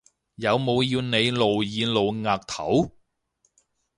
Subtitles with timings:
[0.33, 2.91] 有冇要你露耳露額頭？